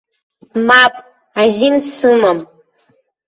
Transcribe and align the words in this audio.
Мап, 0.67 0.93
азин 1.41 1.75
сымам! 1.95 2.39